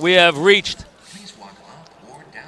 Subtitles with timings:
[0.00, 0.84] We have reached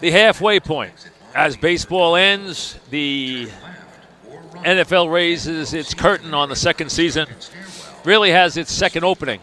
[0.00, 0.92] the halfway point.
[1.34, 3.48] As baseball ends, the
[4.64, 7.28] NFL raises its curtain on the second season,
[8.04, 9.40] really has its second opening.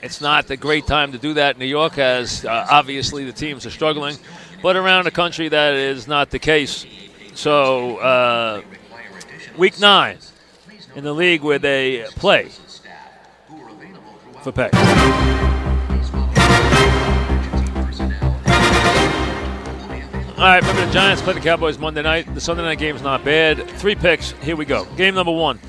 [0.00, 3.32] It's not a great time to do that in New York, as uh, obviously the
[3.32, 4.16] teams are struggling,
[4.62, 6.86] but around the country that is not the case.
[7.34, 8.62] So, uh,
[9.56, 10.18] week nine
[10.94, 12.50] in the league where they play
[14.42, 14.70] for pay.
[20.36, 22.34] All right, remember the Giants play the Cowboys Monday night.
[22.34, 23.70] The Sunday night game's not bad.
[23.78, 24.32] Three picks.
[24.42, 24.84] Here we go.
[24.96, 25.60] Game number one.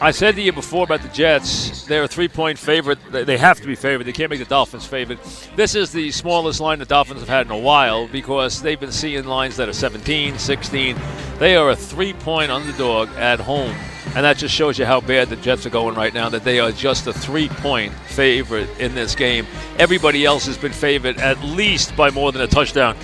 [0.00, 2.98] I said to you before about the Jets, they're a three point favorite.
[3.10, 4.04] They have to be favored.
[4.04, 5.18] They can't make the Dolphins favorite.
[5.54, 8.90] This is the smallest line the Dolphins have had in a while because they've been
[8.90, 10.96] seeing lines that are 17, 16.
[11.38, 13.76] They are a three point underdog at home.
[14.16, 16.58] And that just shows you how bad the Jets are going right now, that they
[16.58, 19.46] are just a three point favorite in this game.
[19.78, 22.96] Everybody else has been favored at least by more than a touchdown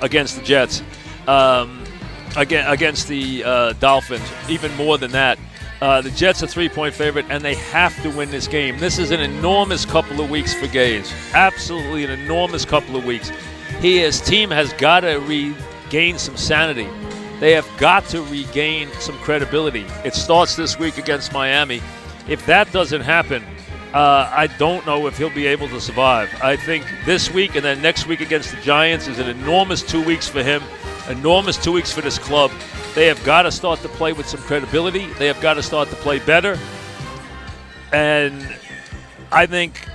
[0.00, 0.82] against the Jets,
[1.26, 1.84] um,
[2.36, 5.38] again against the uh, Dolphins, even more than that.
[5.80, 8.78] Uh, the Jets are three-point favorite, and they have to win this game.
[8.78, 11.12] This is an enormous couple of weeks for Gase.
[11.34, 13.30] Absolutely an enormous couple of weeks.
[13.80, 16.88] He, his team, has got to regain some sanity.
[17.40, 19.84] They have got to regain some credibility.
[20.02, 21.82] It starts this week against Miami.
[22.26, 23.44] If that doesn't happen,
[23.96, 26.28] uh, I don't know if he'll be able to survive.
[26.42, 30.04] I think this week and then next week against the Giants is an enormous two
[30.04, 30.62] weeks for him,
[31.08, 32.50] enormous two weeks for this club.
[32.94, 35.06] They have got to start to play with some credibility.
[35.14, 36.58] They have got to start to play better.
[37.90, 38.46] And
[39.32, 39.88] I think,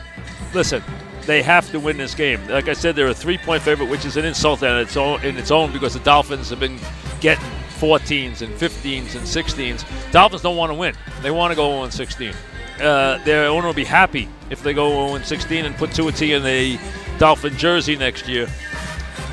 [0.56, 0.82] listen,
[1.28, 2.44] they have to win this game.
[2.48, 5.38] Like I said, they're a three-point favorite, which is an insult in its own, in
[5.38, 6.80] its own because the Dolphins have been
[7.20, 7.46] getting
[7.78, 10.12] 14s and 15s and 16s.
[10.12, 10.96] Dolphins don't want to win.
[11.22, 12.34] They want to go 0 16
[12.82, 16.34] uh, their owner will be happy if they go 0 16 and put Tua T
[16.34, 16.80] in a
[17.18, 18.48] Dolphin jersey next year.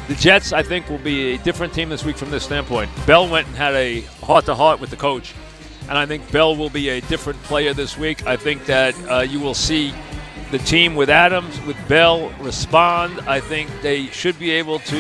[0.09, 2.91] The Jets, I think, will be a different team this week from this standpoint.
[3.07, 5.35] Bell went and had a heart to heart with the coach,
[5.89, 8.27] and I think Bell will be a different player this week.
[8.27, 9.93] I think that uh, you will see
[10.51, 13.21] the team with Adams, with Bell respond.
[13.29, 14.97] I think they should be able to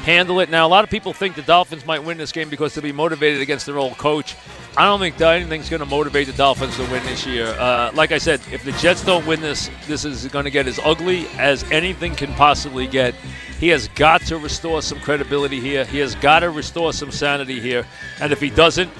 [0.00, 0.50] handle it.
[0.50, 2.92] Now, a lot of people think the Dolphins might win this game because they'll be
[2.92, 4.34] motivated against their old coach.
[4.76, 7.46] I don't think anything's going to motivate the Dolphins to win this year.
[7.46, 10.66] Uh, like I said, if the Jets don't win this, this is going to get
[10.68, 13.14] as ugly as anything can possibly get.
[13.58, 15.84] He has got to restore some credibility here.
[15.84, 17.84] He has got to restore some sanity here.
[18.20, 18.90] And if he doesn't,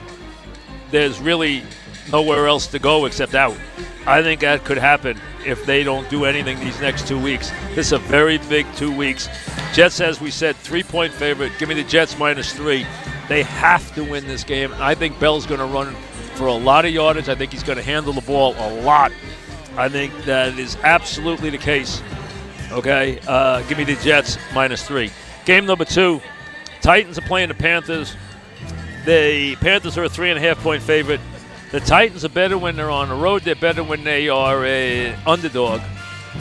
[0.90, 1.62] there's really
[2.10, 3.56] nowhere else to go except out.
[4.06, 7.50] I think that could happen if they don't do anything these next two weeks.
[7.74, 9.28] This is a very big two weeks.
[9.72, 11.52] Jets, as we said, three point favorite.
[11.58, 12.84] Give me the Jets minus three.
[13.30, 14.74] They have to win this game.
[14.80, 15.94] I think Bell's going to run
[16.34, 17.28] for a lot of yardage.
[17.28, 19.12] I think he's going to handle the ball a lot.
[19.76, 22.02] I think that is absolutely the case.
[22.72, 25.12] Okay, uh, give me the Jets minus three.
[25.44, 26.20] Game number two,
[26.80, 28.16] Titans are playing the Panthers.
[29.06, 31.20] The Panthers are a three and a half point favorite.
[31.70, 33.42] The Titans are better when they're on the road.
[33.42, 35.82] They're better when they are an underdog.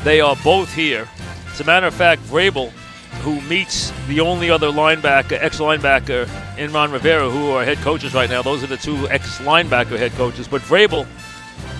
[0.03, 1.07] They are both here.
[1.51, 2.73] As a matter of fact, Vrabel
[3.19, 8.29] who meets the only other linebacker, ex-linebacker, in Ron Rivera, who are head coaches right
[8.29, 8.41] now.
[8.41, 10.47] Those are the two ex-linebacker head coaches.
[10.47, 11.05] But Vrabel,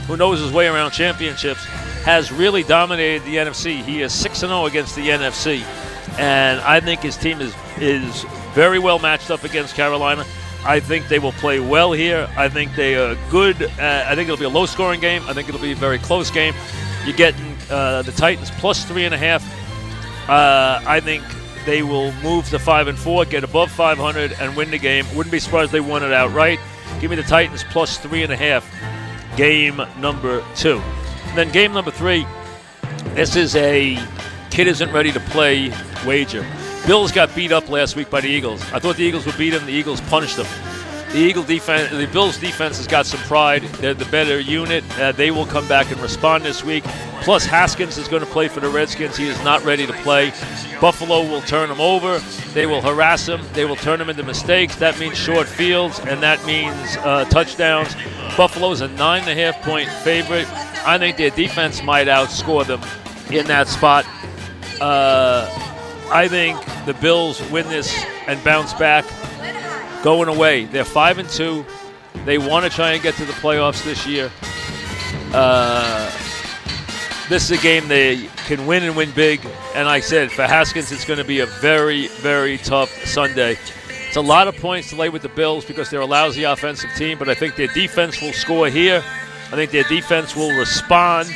[0.08, 1.64] who knows his way around championships,
[2.04, 3.82] has really dominated the NFC.
[3.82, 5.62] He is 6-0 against the NFC.
[6.18, 8.24] And I think his team is, is
[8.54, 10.26] very well matched up against Carolina.
[10.66, 12.30] I think they will play well here.
[12.36, 13.62] I think they are good.
[13.64, 15.24] Uh, I think it'll be a low-scoring game.
[15.28, 16.54] I think it'll be a very close game.
[17.06, 19.44] You're getting uh, the Titans plus three and a half
[20.30, 21.24] uh, I think
[21.66, 25.06] they will move to five and four, get above 500, and win the game.
[25.16, 26.60] Wouldn't be surprised they won it outright.
[27.02, 28.66] Give me the Titans plus three and a half.
[29.36, 30.82] Game number two.
[31.28, 32.26] And then game number three.
[33.16, 33.98] This is a
[34.52, 35.74] kid isn't ready to play
[36.06, 36.46] wager.
[36.86, 38.62] Bills got beat up last week by the Eagles.
[38.72, 39.66] I thought the Eagles would beat them.
[39.66, 40.48] The Eagles punished them.
[41.12, 43.64] The Eagle defense, the Bills defense has got some pride.
[43.64, 44.84] They're the better unit.
[45.00, 46.84] Uh, they will come back and respond this week.
[47.24, 49.18] Plus, Haskins is going to play for the Redskins.
[49.18, 50.32] He is not ready to play.
[50.80, 52.20] Buffalo will turn him over.
[52.54, 53.42] They will harass him.
[53.54, 54.76] They will turn him into mistakes.
[54.76, 57.96] That means short fields, and that means uh, touchdowns.
[57.96, 60.48] is a nine and a half point favorite.
[60.86, 62.82] I think their defense might outscore them
[63.32, 64.06] in that spot.
[64.80, 65.50] Uh,
[66.12, 69.06] I think the Bills win this and bounce back
[70.04, 70.66] going away.
[70.66, 71.66] They're 5 and 2.
[72.26, 74.32] They want to try and get to the playoffs this year.
[75.34, 76.12] Uh,
[77.30, 79.40] this is a game they can win and win big.
[79.76, 83.58] And I said, for Haskins, it's going to be a very, very tough Sunday.
[84.08, 86.90] It's a lot of points to lay with the Bills because they're a lousy offensive
[86.96, 89.04] team, but I think their defense will score here.
[89.52, 91.30] I think their defense will respond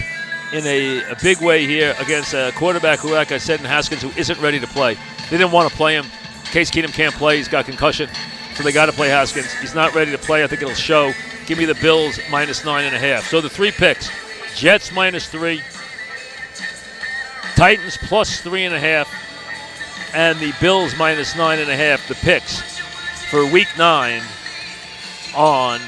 [0.53, 4.01] in a, a big way here against a quarterback who, like I said, in Haskins,
[4.01, 4.95] who isn't ready to play.
[5.29, 6.05] They didn't want to play him.
[6.45, 7.37] Case Keenum can't play.
[7.37, 8.09] He's got concussion,
[8.55, 9.51] so they got to play Haskins.
[9.53, 10.43] He's not ready to play.
[10.43, 11.13] I think it'll show.
[11.45, 13.27] Give me the Bills minus nine and a half.
[13.27, 14.09] So the three picks:
[14.55, 15.61] Jets minus three,
[17.55, 19.09] Titans plus three and a half,
[20.13, 22.07] and the Bills minus nine and a half.
[22.07, 22.61] The picks
[23.29, 24.21] for Week Nine
[25.35, 25.79] on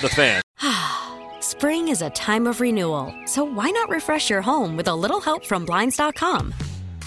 [0.00, 0.42] the fan.
[1.40, 5.20] Spring is a time of renewal, so why not refresh your home with a little
[5.20, 6.54] help from Blinds.com?